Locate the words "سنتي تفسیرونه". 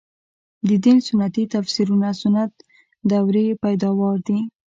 1.07-2.09